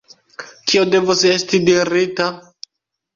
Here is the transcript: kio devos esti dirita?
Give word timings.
kio 0.69 0.85
devos 0.93 1.21
esti 1.31 1.59
dirita? 1.67 2.31